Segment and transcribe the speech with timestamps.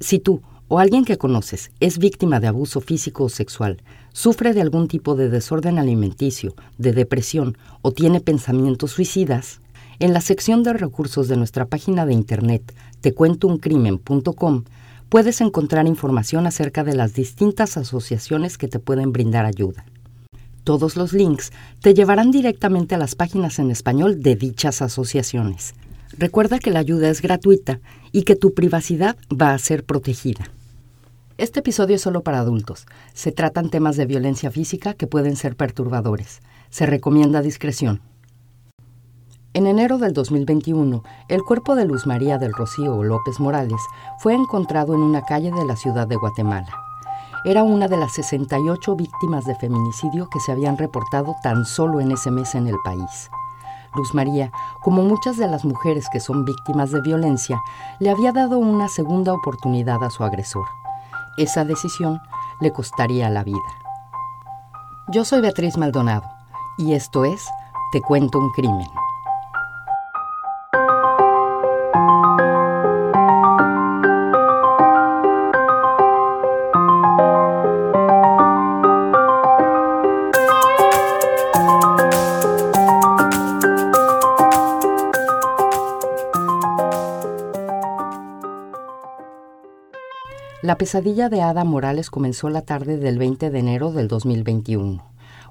[0.00, 4.60] Si tú o alguien que conoces es víctima de abuso físico o sexual, sufre de
[4.60, 9.60] algún tipo de desorden alimenticio, de depresión o tiene pensamientos suicidas,
[9.98, 14.64] en la sección de recursos de nuestra página de internet tecuentouncrimen.com
[15.08, 19.86] puedes encontrar información acerca de las distintas asociaciones que te pueden brindar ayuda.
[20.64, 25.74] Todos los links te llevarán directamente a las páginas en español de dichas asociaciones.
[26.18, 27.80] Recuerda que la ayuda es gratuita
[28.10, 30.50] y que tu privacidad va a ser protegida.
[31.36, 32.86] Este episodio es solo para adultos.
[33.12, 36.40] Se tratan temas de violencia física que pueden ser perturbadores.
[36.70, 38.00] Se recomienda discreción.
[39.52, 43.80] En enero del 2021, el cuerpo de Luz María del Rocío López Morales
[44.18, 46.72] fue encontrado en una calle de la ciudad de Guatemala.
[47.44, 52.12] Era una de las 68 víctimas de feminicidio que se habían reportado tan solo en
[52.12, 53.28] ese mes en el país.
[53.96, 57.60] Luz María, como muchas de las mujeres que son víctimas de violencia,
[57.98, 60.66] le había dado una segunda oportunidad a su agresor.
[61.36, 62.20] Esa decisión
[62.60, 63.58] le costaría la vida.
[65.08, 66.24] Yo soy Beatriz Maldonado
[66.78, 67.48] y esto es
[67.92, 69.05] Te cuento un crimen.
[90.66, 95.00] La pesadilla de Ada Morales comenzó la tarde del 20 de enero del 2021,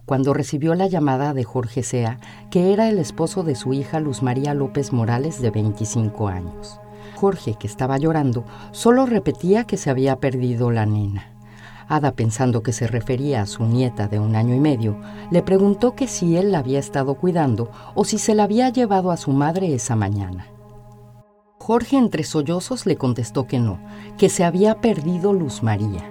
[0.05, 2.19] cuando recibió la llamada de Jorge Sea,
[2.51, 6.81] que era el esposo de su hija Luz María López Morales de 25 años.
[7.15, 11.31] Jorge, que estaba llorando, solo repetía que se había perdido la nena.
[11.87, 14.99] Ada, pensando que se refería a su nieta de un año y medio,
[15.31, 19.11] le preguntó que si él la había estado cuidando o si se la había llevado
[19.11, 20.47] a su madre esa mañana.
[21.65, 23.79] Jorge entre sollozos le contestó que no,
[24.19, 26.07] que se había perdido Luz María.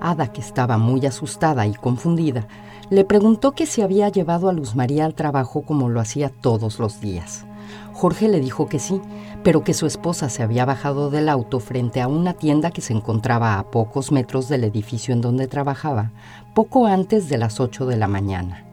[0.00, 2.48] Ada, que estaba muy asustada y confundida,
[2.90, 6.80] le preguntó que si había llevado a Luz María al trabajo como lo hacía todos
[6.80, 7.46] los días.
[7.92, 9.00] Jorge le dijo que sí,
[9.44, 12.92] pero que su esposa se había bajado del auto frente a una tienda que se
[12.92, 16.10] encontraba a pocos metros del edificio en donde trabajaba,
[16.54, 18.67] poco antes de las ocho de la mañana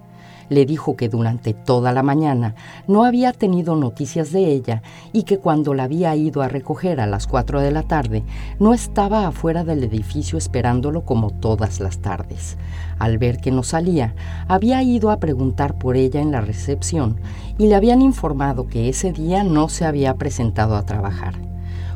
[0.49, 2.55] le dijo que durante toda la mañana
[2.87, 4.81] no había tenido noticias de ella
[5.13, 8.23] y que cuando la había ido a recoger a las 4 de la tarde
[8.59, 12.57] no estaba afuera del edificio esperándolo como todas las tardes.
[12.99, 14.15] Al ver que no salía,
[14.47, 17.19] había ido a preguntar por ella en la recepción
[17.57, 21.54] y le habían informado que ese día no se había presentado a trabajar.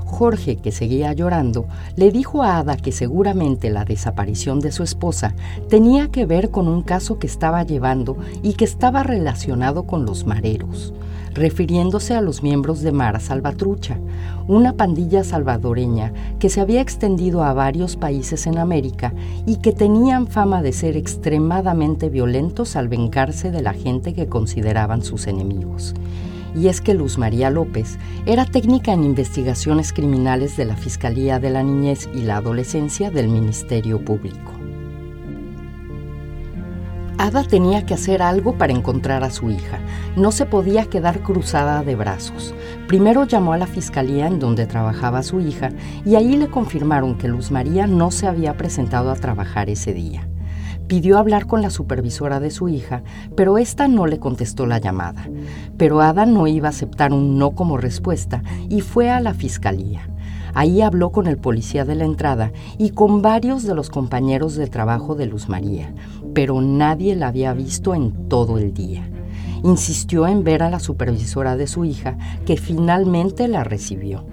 [0.09, 1.65] Jorge, que seguía llorando,
[1.95, 5.35] le dijo a Ada que seguramente la desaparición de su esposa
[5.69, 10.25] tenía que ver con un caso que estaba llevando y que estaba relacionado con los
[10.25, 10.93] mareros,
[11.33, 13.97] refiriéndose a los miembros de Mara Salvatrucha,
[14.47, 19.13] una pandilla salvadoreña que se había extendido a varios países en América
[19.45, 25.03] y que tenían fama de ser extremadamente violentos al vengarse de la gente que consideraban
[25.03, 25.93] sus enemigos
[26.55, 31.49] y es que Luz María López era técnica en investigaciones criminales de la Fiscalía de
[31.49, 34.53] la Niñez y la Adolescencia del Ministerio Público.
[37.19, 39.79] Ada tenía que hacer algo para encontrar a su hija.
[40.15, 42.55] No se podía quedar cruzada de brazos.
[42.88, 45.71] Primero llamó a la fiscalía en donde trabajaba su hija
[46.05, 50.28] y ahí le confirmaron que Luz María no se había presentado a trabajar ese día.
[50.89, 53.03] Pidió hablar con la supervisora de su hija,
[53.35, 55.29] pero ésta no le contestó la llamada.
[55.77, 60.09] Pero Ada no iba a aceptar un no como respuesta y fue a la fiscalía.
[60.55, 64.66] Ahí habló con el policía de la entrada y con varios de los compañeros de
[64.66, 65.94] trabajo de Luz María,
[66.33, 69.07] pero nadie la había visto en todo el día.
[69.63, 72.17] Insistió en ver a la supervisora de su hija,
[72.47, 74.25] que finalmente la recibió.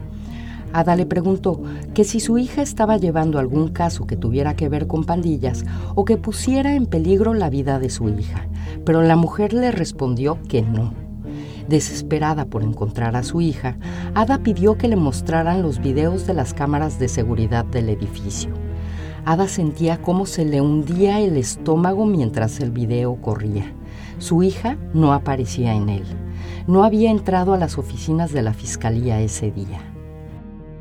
[0.77, 1.63] Ada le preguntó
[1.95, 5.65] que si su hija estaba llevando algún caso que tuviera que ver con pandillas
[5.95, 8.47] o que pusiera en peligro la vida de su hija,
[8.85, 10.93] pero la mujer le respondió que no.
[11.67, 13.79] Desesperada por encontrar a su hija,
[14.15, 18.51] Ada pidió que le mostraran los videos de las cámaras de seguridad del edificio.
[19.25, 23.73] Ada sentía cómo se le hundía el estómago mientras el video corría.
[24.19, 26.05] Su hija no aparecía en él.
[26.67, 29.96] No había entrado a las oficinas de la fiscalía ese día.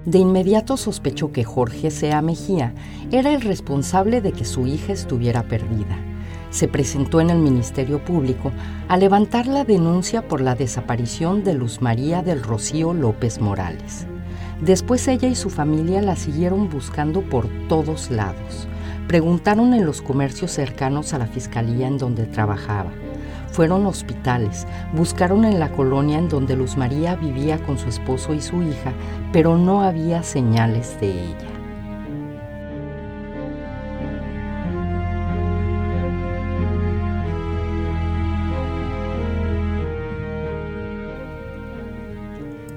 [0.06, 2.74] De inmediato sospechó que Jorge Sea Mejía
[3.12, 5.98] era el responsable de que su hija estuviera perdida.
[6.52, 8.52] Se presentó en el Ministerio Público
[8.88, 14.06] a levantar la denuncia por la desaparición de Luz María del Rocío López Morales.
[14.62, 18.68] Después ella y su familia la siguieron buscando por todos lados.
[19.08, 22.92] Preguntaron en los comercios cercanos a la fiscalía en donde trabajaba
[23.56, 28.42] fueron hospitales, buscaron en la colonia en donde Luz María vivía con su esposo y
[28.42, 28.92] su hija,
[29.32, 31.48] pero no había señales de ella.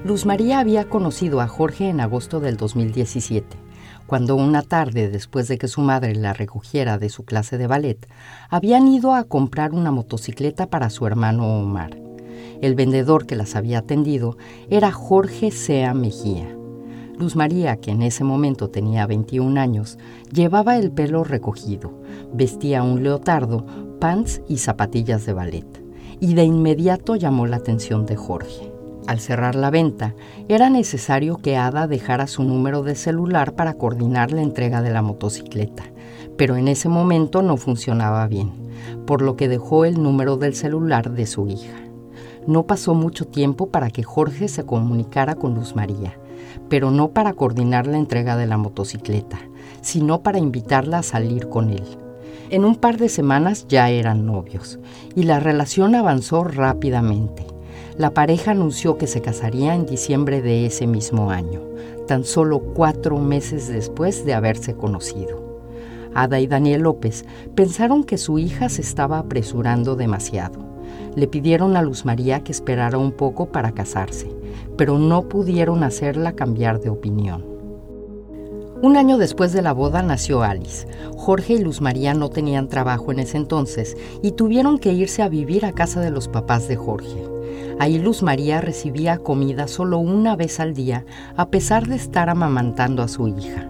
[0.05, 3.68] Luz María había conocido a Jorge en agosto del 2017
[4.09, 8.07] cuando una tarde después de que su madre la recogiera de su clase de ballet,
[8.49, 11.95] habían ido a comprar una motocicleta para su hermano Omar.
[12.59, 14.35] El vendedor que las había atendido
[14.71, 16.47] era Jorge Sea Mejía.
[17.19, 19.99] Luz María, que en ese momento tenía 21 años,
[20.33, 22.01] llevaba el pelo recogido,
[22.33, 23.67] vestía un leotardo,
[23.99, 25.83] pants y zapatillas de ballet,
[26.19, 28.78] y de inmediato llamó la atención de Jorge.
[29.07, 30.15] Al cerrar la venta,
[30.47, 35.01] era necesario que Ada dejara su número de celular para coordinar la entrega de la
[35.01, 35.83] motocicleta,
[36.37, 38.51] pero en ese momento no funcionaba bien,
[39.05, 41.77] por lo que dejó el número del celular de su hija.
[42.47, 46.17] No pasó mucho tiempo para que Jorge se comunicara con Luz María,
[46.69, 49.39] pero no para coordinar la entrega de la motocicleta,
[49.81, 51.83] sino para invitarla a salir con él.
[52.49, 54.79] En un par de semanas ya eran novios
[55.15, 57.45] y la relación avanzó rápidamente.
[57.99, 61.61] La pareja anunció que se casaría en diciembre de ese mismo año,
[62.07, 65.61] tan solo cuatro meses después de haberse conocido.
[66.15, 67.23] Ada y Daniel López
[67.53, 70.69] pensaron que su hija se estaba apresurando demasiado
[71.15, 74.29] le pidieron a Luz María que esperara un poco para casarse,
[74.77, 77.45] pero no pudieron hacerla cambiar de opinión.
[78.81, 80.87] Un año después de la boda nació Alice.
[81.17, 85.27] Jorge y Luz María no tenían trabajo en ese entonces y tuvieron que irse a
[85.27, 87.28] vivir a casa de los papás de Jorge.
[87.79, 91.05] Ahí Luz María recibía comida solo una vez al día,
[91.35, 93.69] a pesar de estar amamantando a su hija.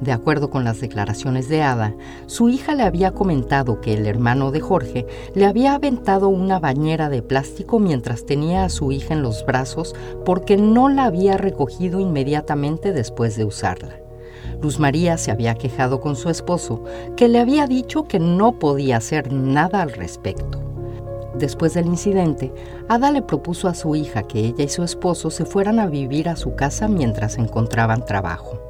[0.00, 1.94] De acuerdo con las declaraciones de Ada,
[2.26, 7.08] su hija le había comentado que el hermano de Jorge le había aventado una bañera
[7.08, 9.94] de plástico mientras tenía a su hija en los brazos
[10.24, 14.00] porque no la había recogido inmediatamente después de usarla.
[14.60, 16.82] Luz María se había quejado con su esposo,
[17.16, 20.73] que le había dicho que no podía hacer nada al respecto.
[21.38, 22.52] Después del incidente,
[22.88, 26.28] Ada le propuso a su hija que ella y su esposo se fueran a vivir
[26.28, 28.60] a su casa mientras encontraban trabajo.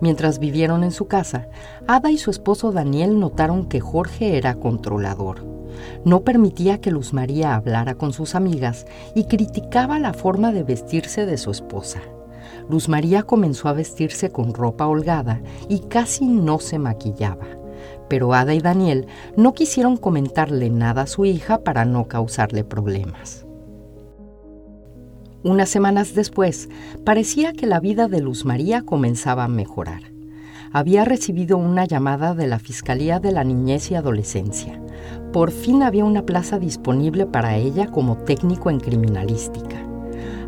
[0.00, 1.48] Mientras vivieron en su casa,
[1.86, 5.44] Ada y su esposo Daniel notaron que Jorge era controlador.
[6.04, 8.84] No permitía que Luz María hablara con sus amigas
[9.14, 12.00] y criticaba la forma de vestirse de su esposa.
[12.68, 17.61] Luz María comenzó a vestirse con ropa holgada y casi no se maquillaba.
[18.12, 19.06] Pero Ada y Daniel
[19.38, 23.46] no quisieron comentarle nada a su hija para no causarle problemas.
[25.42, 26.68] Unas semanas después,
[27.06, 30.12] parecía que la vida de Luz María comenzaba a mejorar.
[30.72, 34.78] Había recibido una llamada de la Fiscalía de la Niñez y Adolescencia.
[35.32, 39.81] Por fin había una plaza disponible para ella como técnico en criminalística.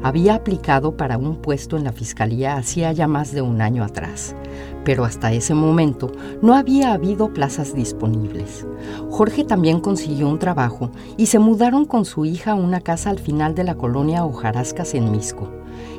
[0.05, 4.37] Había aplicado para un puesto en la Fiscalía hacía ya más de un año atrás,
[4.85, 6.12] pero hasta ese momento
[6.43, 8.67] no había habido plazas disponibles.
[9.09, 13.19] Jorge también consiguió un trabajo y se mudaron con su hija a una casa al
[13.19, 15.51] final de la colonia Ojarascas en Misco.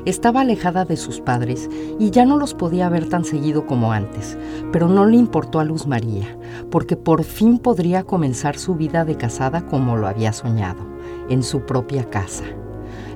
[0.04, 1.68] Estaba alejada de sus padres
[1.98, 4.38] y ya no los podía ver tan seguido como antes,
[4.70, 6.38] pero no le importó a Luz María,
[6.70, 10.86] porque por fin podría comenzar su vida de casada como lo había soñado,
[11.28, 12.44] en su propia casa.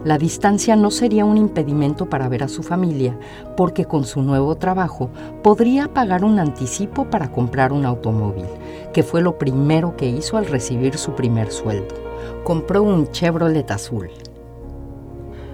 [0.03, 3.19] La distancia no sería un impedimento para ver a su familia,
[3.55, 5.11] porque con su nuevo trabajo
[5.43, 8.47] podría pagar un anticipo para comprar un automóvil,
[8.95, 11.95] que fue lo primero que hizo al recibir su primer sueldo.
[12.45, 14.09] Compró un Chevrolet azul.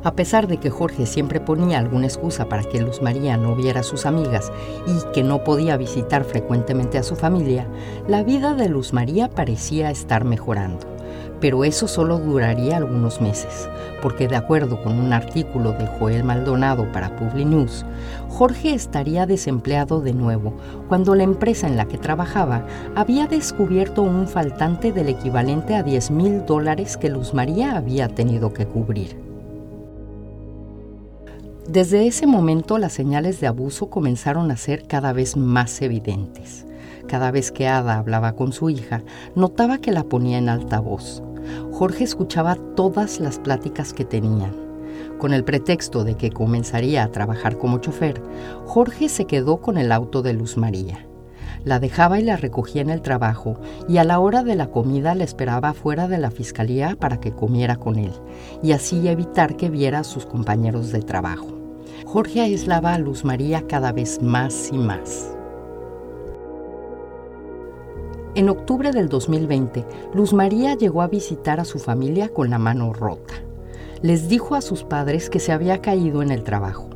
[0.04, 3.80] A pesar de que Jorge siempre ponía alguna excusa para que Luz María no viera
[3.80, 4.52] a sus amigas
[4.86, 7.66] y que no podía visitar frecuentemente a su familia,
[8.06, 10.95] la vida de Luz María parecía estar mejorando
[11.40, 13.68] pero eso solo duraría algunos meses,
[14.02, 17.84] porque de acuerdo con un artículo de Joel Maldonado para News,
[18.28, 20.54] Jorge estaría desempleado de nuevo
[20.88, 26.10] cuando la empresa en la que trabajaba había descubierto un faltante del equivalente a 10
[26.10, 29.16] mil dólares que Luz María había tenido que cubrir.
[31.68, 36.64] Desde ese momento las señales de abuso comenzaron a ser cada vez más evidentes.
[37.08, 39.02] Cada vez que Ada hablaba con su hija,
[39.34, 41.22] notaba que la ponía en altavoz.
[41.72, 44.54] Jorge escuchaba todas las pláticas que tenían.
[45.18, 48.20] Con el pretexto de que comenzaría a trabajar como chofer,
[48.64, 51.06] Jorge se quedó con el auto de Luz María.
[51.64, 53.58] La dejaba y la recogía en el trabajo
[53.88, 57.32] y a la hora de la comida la esperaba fuera de la fiscalía para que
[57.32, 58.12] comiera con él
[58.62, 61.48] y así evitar que viera a sus compañeros de trabajo.
[62.04, 65.35] Jorge aislaba a Luz María cada vez más y más.
[68.36, 72.92] En octubre del 2020, Luz María llegó a visitar a su familia con la mano
[72.92, 73.32] rota.
[74.02, 76.90] Les dijo a sus padres que se había caído en el trabajo.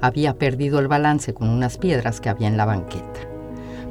[0.00, 3.28] Había perdido el balance con unas piedras que había en la banqueta.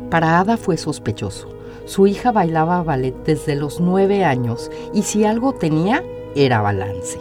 [0.10, 1.50] Para Ada fue sospechoso.
[1.84, 6.02] Su hija bailaba ballet desde los nueve años y si algo tenía
[6.38, 7.20] era balance.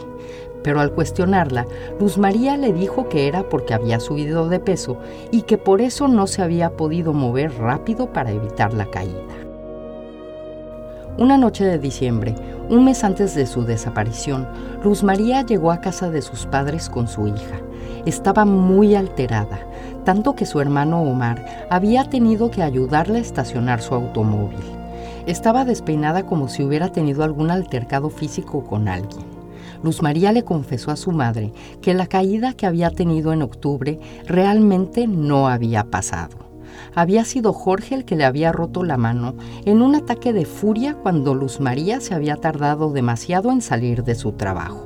[0.63, 1.67] pero al cuestionarla,
[1.99, 4.97] Luz María le dijo que era porque había subido de peso
[5.29, 9.52] y que por eso no se había podido mover rápido para evitar la caída.
[11.15, 12.33] Una noche de diciembre,
[12.69, 14.47] un mes antes de su desaparición,
[14.83, 17.61] Luz María llegó a casa de sus padres con su hija.
[18.07, 19.59] Estaba muy alterada,
[20.05, 24.57] tanto que su hermano Omar había tenido que ayudarle a estacionar su automóvil.
[25.27, 29.27] Estaba despeinada como si hubiera tenido algún altercado físico con alguien.
[29.83, 31.53] Luz María le confesó a su madre
[31.83, 36.52] que la caída que había tenido en octubre realmente no había pasado.
[36.95, 39.35] Había sido Jorge el que le había roto la mano
[39.65, 44.15] en un ataque de furia cuando Luz María se había tardado demasiado en salir de
[44.15, 44.85] su trabajo.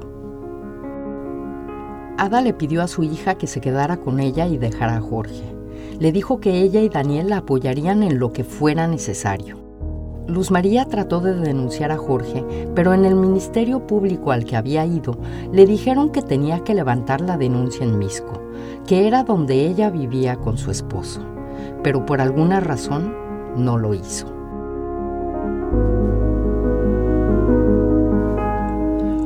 [2.17, 5.55] Ada le pidió a su hija que se quedara con ella y dejara a Jorge.
[5.99, 9.57] Le dijo que ella y Daniel la apoyarían en lo que fuera necesario.
[10.27, 12.43] Luz María trató de denunciar a Jorge,
[12.75, 15.17] pero en el Ministerio Público al que había ido
[15.53, 18.41] le dijeron que tenía que levantar la denuncia en Misco,
[18.85, 21.21] que era donde ella vivía con su esposo,
[21.83, 23.15] pero por alguna razón
[23.55, 24.37] no lo hizo.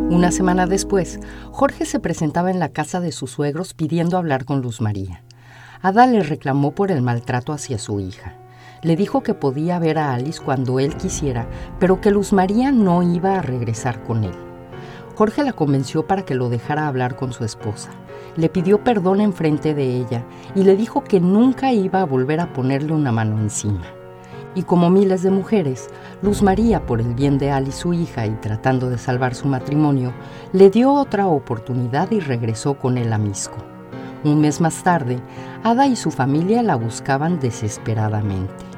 [0.10, 1.20] Una semana después,
[1.52, 5.24] Jorge se presentaba en la casa de sus suegros pidiendo hablar con Luz María.
[5.82, 8.36] Ada le reclamó por el maltrato hacia su hija.
[8.84, 11.48] Le dijo que podía ver a Alice cuando él quisiera,
[11.80, 14.36] pero que Luz María no iba a regresar con él.
[15.16, 17.92] Jorge la convenció para que lo dejara hablar con su esposa.
[18.38, 20.24] Le pidió perdón en frente de ella
[20.56, 23.84] y le dijo que nunca iba a volver a ponerle una mano encima.
[24.54, 25.90] Y como miles de mujeres,
[26.22, 30.14] Luz María, por el bien de Alice, su hija, y tratando de salvar su matrimonio,
[30.52, 33.58] le dio otra oportunidad y regresó con él a Misco.
[34.24, 35.20] Un mes más tarde,
[35.64, 38.71] Ada y su familia la buscaban desesperadamente.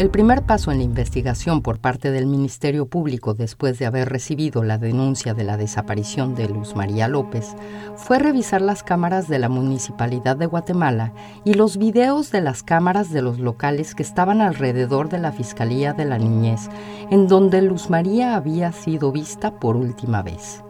[0.00, 4.62] El primer paso en la investigación por parte del Ministerio Público después de haber recibido
[4.62, 7.54] la denuncia de la desaparición de Luz María López
[7.96, 11.12] fue revisar las cámaras de la Municipalidad de Guatemala
[11.44, 15.92] y los videos de las cámaras de los locales que estaban alrededor de la Fiscalía
[15.92, 16.70] de la Niñez,
[17.10, 20.62] en donde Luz María había sido vista por última vez.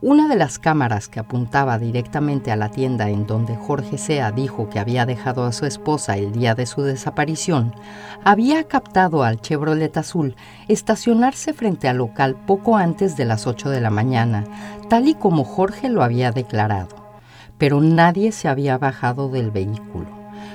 [0.00, 4.70] Una de las cámaras que apuntaba directamente a la tienda en donde Jorge Sea dijo
[4.70, 7.74] que había dejado a su esposa el día de su desaparición,
[8.22, 10.36] había captado al Chevrolet azul
[10.68, 14.44] estacionarse frente al local poco antes de las 8 de la mañana,
[14.88, 16.94] tal y como Jorge lo había declarado.
[17.58, 20.06] Pero nadie se había bajado del vehículo.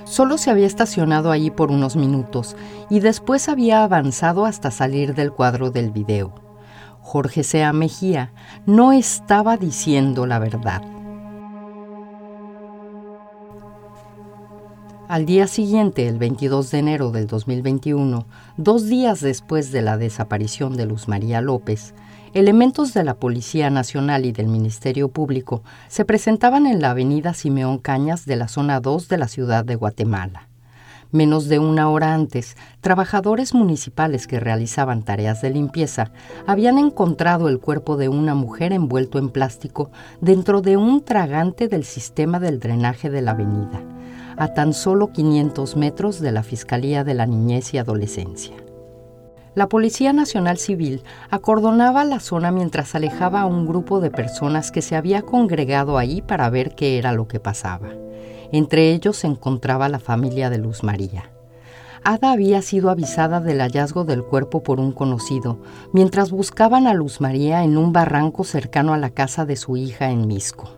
[0.06, 2.56] Solo se había estacionado allí por unos minutos
[2.90, 6.43] y después había avanzado hasta salir del cuadro del video.
[7.04, 8.32] Jorge Sea Mejía
[8.66, 10.82] no estaba diciendo la verdad.
[15.10, 18.26] Al día siguiente, el 22 de enero del 2021,
[18.58, 21.94] dos días después de la desaparición de Luz María López,
[22.34, 27.78] elementos de la Policía Nacional y del Ministerio Público se presentaban en la avenida Simeón
[27.78, 30.48] Cañas de la zona 2 de la ciudad de Guatemala.
[31.14, 36.12] Menos de una hora antes, trabajadores municipales que realizaban tareas de limpieza
[36.48, 39.92] habían encontrado el cuerpo de una mujer envuelto en plástico
[40.22, 43.84] dentro de un tragante del sistema del drenaje de la avenida,
[44.38, 48.56] a tan solo 500 metros de la Fiscalía de la Niñez y Adolescencia.
[49.54, 54.82] La Policía Nacional Civil acordonaba la zona mientras alejaba a un grupo de personas que
[54.82, 57.90] se había congregado ahí para ver qué era lo que pasaba.
[58.54, 61.32] Entre ellos se encontraba la familia de Luz María.
[62.04, 65.58] Ada había sido avisada del hallazgo del cuerpo por un conocido,
[65.92, 70.12] mientras buscaban a Luz María en un barranco cercano a la casa de su hija
[70.12, 70.70] en Misco.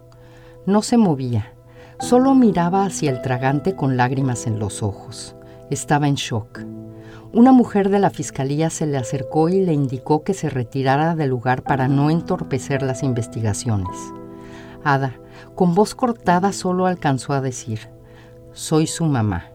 [0.65, 1.51] No se movía,
[1.99, 5.35] solo miraba hacia el tragante con lágrimas en los ojos.
[5.69, 6.61] Estaba en shock.
[7.33, 11.31] Una mujer de la fiscalía se le acercó y le indicó que se retirara del
[11.31, 13.97] lugar para no entorpecer las investigaciones.
[14.85, 15.19] Ada,
[15.55, 17.89] con voz cortada, solo alcanzó a decir,
[18.53, 19.51] soy su mamá.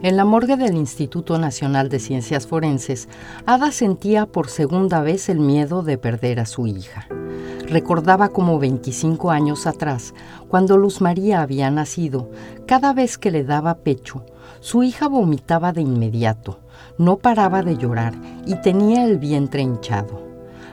[0.00, 3.08] En la morgue del Instituto Nacional de Ciencias Forenses,
[3.46, 7.08] Ada sentía por segunda vez el miedo de perder a su hija.
[7.66, 10.14] Recordaba como 25 años atrás,
[10.46, 12.30] cuando Luz María había nacido,
[12.64, 14.24] cada vez que le daba pecho,
[14.60, 16.60] su hija vomitaba de inmediato,
[16.96, 18.14] no paraba de llorar
[18.46, 20.27] y tenía el vientre hinchado.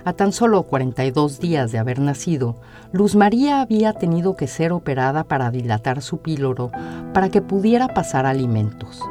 [0.05, 2.57] A tan solo 42 días de haber nacido,
[2.91, 6.69] Luz María había tenido que ser operada para dilatar su píloro
[7.11, 9.01] para que pudiera pasar alimentos.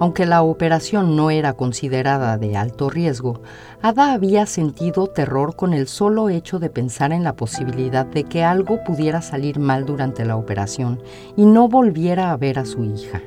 [0.00, 3.40] Aunque la operación no era considerada de alto riesgo,
[3.80, 8.44] Ada había sentido terror con el solo hecho de pensar en la posibilidad de que
[8.44, 11.00] algo pudiera salir mal durante la operación
[11.38, 13.22] y no volviera a ver a su hija.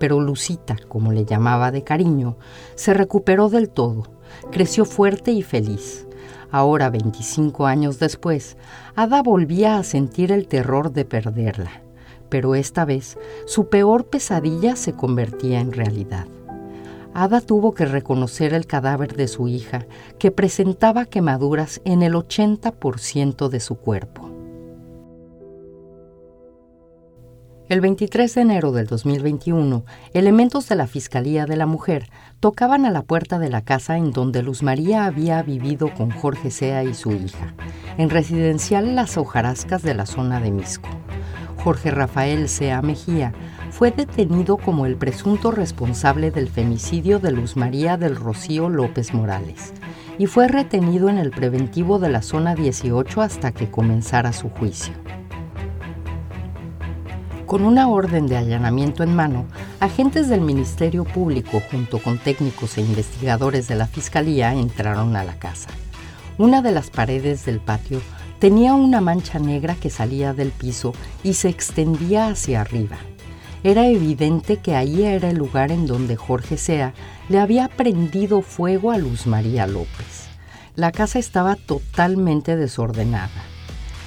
[0.00, 2.36] Pero Lucita, como le llamaba de cariño,
[2.74, 4.10] se recuperó del todo,
[4.50, 6.07] creció fuerte y feliz.
[6.50, 8.56] Ahora, 25 años después,
[8.96, 11.82] Ada volvía a sentir el terror de perderla
[12.28, 16.26] pero esta vez su peor pesadilla se convertía en realidad.
[17.14, 19.86] Ada tuvo que reconocer el cadáver de su hija,
[20.18, 24.27] que presentaba quemaduras en el 80% de su cuerpo.
[27.68, 29.84] El 23 de enero del 2021,
[30.14, 32.08] elementos de la Fiscalía de la Mujer
[32.40, 36.50] tocaban a la puerta de la casa en donde Luz María había vivido con Jorge
[36.50, 37.54] Sea y su hija,
[37.98, 40.88] en residencial Las Hojarascas de la zona de Misco.
[41.62, 43.34] Jorge Rafael Sea Mejía,
[43.70, 49.74] fue detenido como el presunto responsable del femicidio de Luz María del Rocío López Morales
[50.16, 54.94] y fue retenido en el preventivo de la zona 18 hasta que comenzara su juicio.
[57.48, 59.46] Con una orden de allanamiento en mano,
[59.80, 65.38] agentes del Ministerio Público junto con técnicos e investigadores de la Fiscalía entraron a la
[65.38, 65.70] casa.
[66.36, 68.00] Una de las paredes del patio
[68.38, 70.92] Tenía una mancha negra que salía del piso
[71.24, 72.98] y se extendía hacia arriba.
[73.64, 76.94] Era evidente que ahí era el lugar en donde Jorge Sea
[77.28, 80.28] le había prendido fuego a Luz María López.
[80.76, 83.42] La casa estaba totalmente desordenada.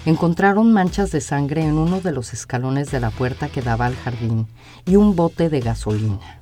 [0.05, 3.95] Encontraron manchas de sangre en uno de los escalones de la puerta que daba al
[3.95, 4.47] jardín
[4.85, 6.40] y un bote de gasolina.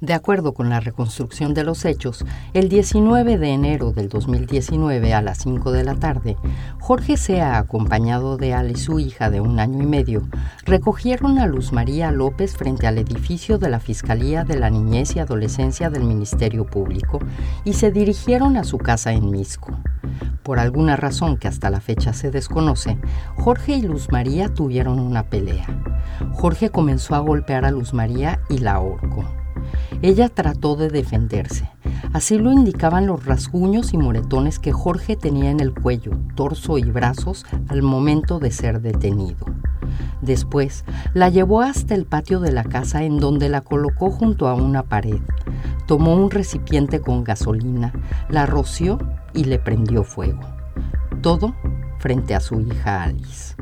[0.00, 2.24] De acuerdo con la reconstrucción de los hechos,
[2.54, 6.36] el 19 de enero del 2019 a las 5 de la tarde,
[6.78, 10.22] Jorge Sea, acompañado de Ale, su hija de un año y medio,
[10.64, 15.18] recogieron a Luz María López frente al edificio de la Fiscalía de la Niñez y
[15.18, 17.18] Adolescencia del Ministerio Público
[17.64, 19.76] y se dirigieron a su casa en Misco.
[20.44, 22.98] Por alguna razón que hasta la fecha se desconoce,
[23.34, 25.66] Jorge y Luz María tuvieron una pelea.
[26.34, 29.37] Jorge comenzó a golpear a Luz María y la ahorcó.
[30.00, 31.68] Ella trató de defenderse.
[32.12, 36.84] Así lo indicaban los rasguños y moretones que Jorge tenía en el cuello, torso y
[36.84, 39.46] brazos al momento de ser detenido.
[40.22, 40.84] Después
[41.14, 44.84] la llevó hasta el patio de la casa en donde la colocó junto a una
[44.84, 45.20] pared.
[45.86, 47.92] Tomó un recipiente con gasolina,
[48.28, 48.98] la roció
[49.34, 50.40] y le prendió fuego.
[51.22, 51.54] Todo
[51.98, 53.56] frente a su hija Alice.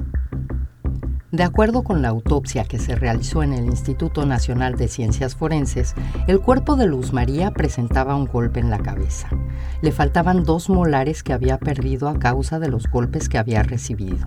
[1.37, 5.95] De acuerdo con la autopsia que se realizó en el Instituto Nacional de Ciencias Forenses,
[6.29, 9.29] el cuerpo de Luz María presentaba un golpe en la cabeza.
[9.83, 14.27] Le faltaban dos molares que había perdido a causa de los golpes que había recibido.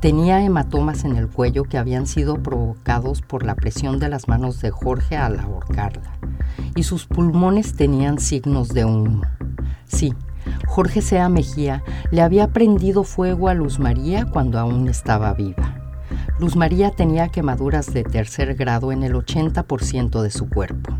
[0.00, 4.60] Tenía hematomas en el cuello que habían sido provocados por la presión de las manos
[4.60, 6.18] de Jorge al ahorcarla.
[6.74, 9.22] Y sus pulmones tenían signos de humo.
[9.84, 10.12] Sí,
[10.66, 15.81] Jorge Sea Mejía le había prendido fuego a Luz María cuando aún estaba viva.
[16.38, 20.98] Luz María tenía quemaduras de tercer grado en el 80% de su cuerpo.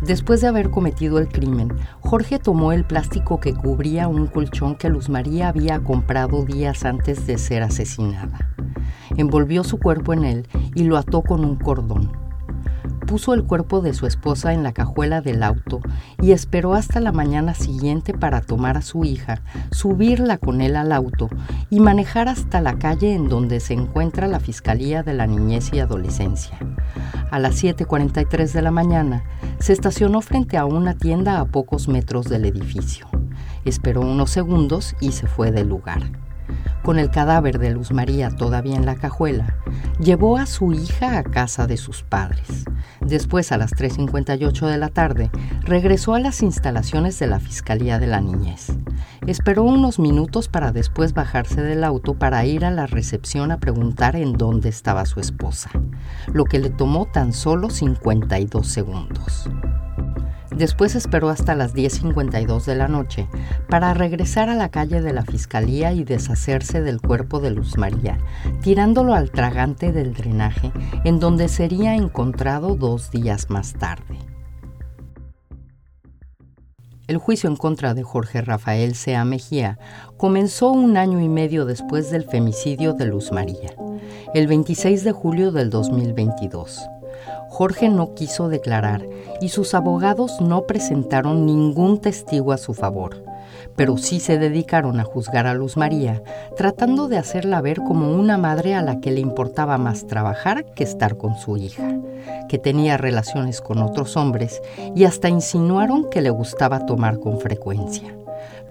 [0.00, 4.88] Después de haber cometido el crimen, Jorge tomó el plástico que cubría un colchón que
[4.88, 8.54] Luz María había comprado días antes de ser asesinada.
[9.16, 12.21] Envolvió su cuerpo en él y lo ató con un cordón
[13.12, 15.82] puso el cuerpo de su esposa en la cajuela del auto
[16.22, 20.92] y esperó hasta la mañana siguiente para tomar a su hija, subirla con él al
[20.92, 21.28] auto
[21.68, 25.80] y manejar hasta la calle en donde se encuentra la Fiscalía de la Niñez y
[25.80, 26.58] Adolescencia.
[27.30, 29.24] A las 7.43 de la mañana,
[29.58, 33.08] se estacionó frente a una tienda a pocos metros del edificio.
[33.66, 36.31] Esperó unos segundos y se fue del lugar
[36.82, 39.56] con el cadáver de Luz María todavía en la cajuela,
[40.00, 42.64] llevó a su hija a casa de sus padres.
[43.00, 45.30] Después, a las 3.58 de la tarde,
[45.62, 48.72] regresó a las instalaciones de la Fiscalía de la Niñez.
[49.26, 54.16] Esperó unos minutos para después bajarse del auto para ir a la recepción a preguntar
[54.16, 55.70] en dónde estaba su esposa,
[56.32, 59.48] lo que le tomó tan solo 52 segundos.
[60.56, 63.28] Después esperó hasta las 10.52 de la noche
[63.68, 68.18] para regresar a la calle de la Fiscalía y deshacerse del cuerpo de Luz María,
[68.62, 70.72] tirándolo al tragante del drenaje,
[71.04, 74.18] en donde sería encontrado dos días más tarde.
[77.08, 79.78] El juicio en contra de Jorge Rafael Sea Mejía
[80.16, 83.74] comenzó un año y medio después del femicidio de Luz María,
[84.34, 86.80] el 26 de julio del 2022.
[87.48, 89.06] Jorge no quiso declarar
[89.40, 93.22] y sus abogados no presentaron ningún testigo a su favor.
[93.76, 96.22] pero sí se dedicaron a juzgar a Luz María,
[96.56, 100.84] tratando de hacerla ver como una madre a la que le importaba más trabajar que
[100.84, 101.88] estar con su hija,
[102.48, 104.60] que tenía relaciones con otros hombres
[104.94, 108.14] y hasta insinuaron que le gustaba tomar con frecuencia.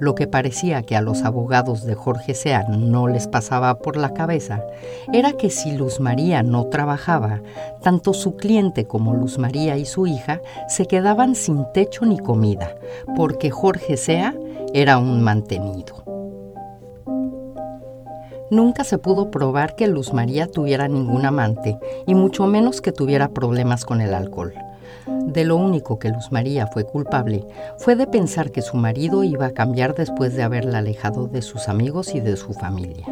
[0.01, 4.15] Lo que parecía que a los abogados de Jorge Sea no les pasaba por la
[4.15, 4.65] cabeza
[5.13, 7.41] era que si Luz María no trabajaba,
[7.83, 12.73] tanto su cliente como Luz María y su hija se quedaban sin techo ni comida,
[13.15, 14.33] porque Jorge Sea
[14.73, 16.03] era un mantenido.
[18.49, 23.29] Nunca se pudo probar que Luz María tuviera ningún amante, y mucho menos que tuviera
[23.29, 24.55] problemas con el alcohol.
[25.07, 27.45] De lo único que Luz María fue culpable
[27.77, 31.67] fue de pensar que su marido iba a cambiar después de haberla alejado de sus
[31.69, 33.05] amigos y de su familia,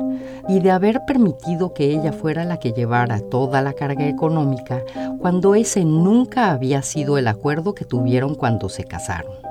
[0.48, 4.84] y de haber permitido que ella fuera la que llevara toda la carga económica
[5.20, 9.49] cuando ese nunca había sido el acuerdo que tuvieron cuando se casaron.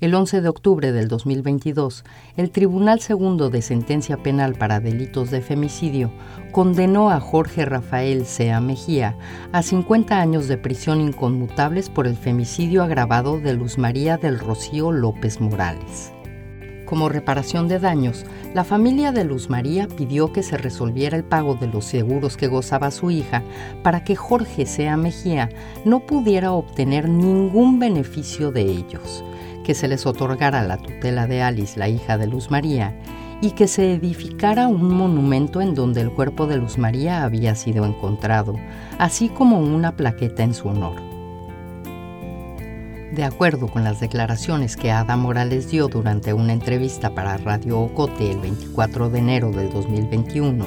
[0.00, 2.04] El 11 de octubre del 2022,
[2.38, 6.10] el Tribunal Segundo de Sentencia Penal para Delitos de Femicidio
[6.52, 9.18] condenó a Jorge Rafael Sea Mejía
[9.52, 14.90] a 50 años de prisión inconmutables por el femicidio agravado de Luz María del Rocío
[14.90, 16.14] López Morales.
[16.86, 21.56] Como reparación de daños, la familia de Luz María pidió que se resolviera el pago
[21.56, 23.42] de los seguros que gozaba su hija
[23.82, 25.50] para que Jorge Sea Mejía
[25.84, 29.22] no pudiera obtener ningún beneficio de ellos
[29.70, 32.92] que se les otorgara la tutela de Alice, la hija de Luz María,
[33.40, 37.86] y que se edificara un monumento en donde el cuerpo de Luz María había sido
[37.86, 38.56] encontrado,
[38.98, 40.96] así como una plaqueta en su honor.
[43.12, 48.28] De acuerdo con las declaraciones que Ada Morales dio durante una entrevista para Radio Ocote
[48.28, 50.66] el 24 de enero del 2021,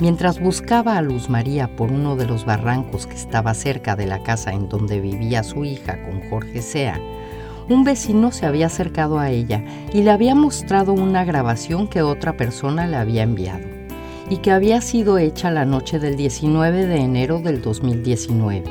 [0.00, 4.24] mientras buscaba a Luz María por uno de los barrancos que estaba cerca de la
[4.24, 6.98] casa en donde vivía su hija con Jorge Sea,
[7.68, 12.36] un vecino se había acercado a ella y le había mostrado una grabación que otra
[12.36, 13.64] persona le había enviado
[14.28, 18.64] y que había sido hecha la noche del 19 de enero del 2019.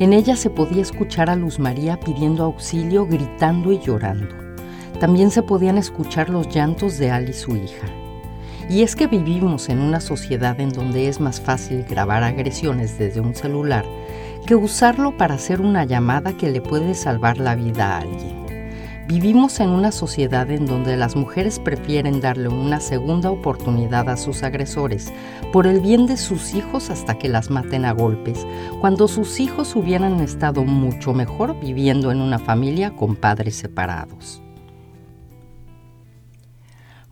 [0.00, 4.34] En ella se podía escuchar a Luz María pidiendo auxilio, gritando y llorando.
[5.00, 7.86] También se podían escuchar los llantos de Ali, su hija.
[8.70, 13.20] Y es que vivimos en una sociedad en donde es más fácil grabar agresiones desde
[13.20, 13.84] un celular
[14.48, 19.04] que usarlo para hacer una llamada que le puede salvar la vida a alguien.
[19.06, 24.42] Vivimos en una sociedad en donde las mujeres prefieren darle una segunda oportunidad a sus
[24.42, 25.12] agresores
[25.52, 28.46] por el bien de sus hijos hasta que las maten a golpes,
[28.80, 34.42] cuando sus hijos hubieran estado mucho mejor viviendo en una familia con padres separados.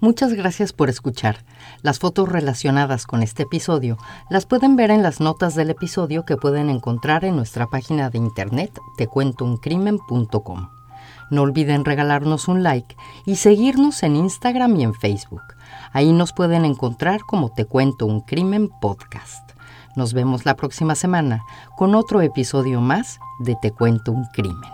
[0.06, 1.44] Muchas gracias por escuchar.
[1.82, 3.98] Las fotos relacionadas con este episodio
[4.30, 8.18] las pueden ver en las notas del episodio que pueden encontrar en nuestra página de
[8.18, 10.68] internet tecuentouncrimen.com.
[11.32, 15.42] No olviden regalarnos un like y seguirnos en Instagram y en Facebook.
[15.92, 19.50] Ahí nos pueden encontrar como Te Cuento un Crimen Podcast.
[19.96, 21.42] Nos vemos la próxima semana
[21.76, 24.70] con otro episodio más de Te Cuento un Crimen.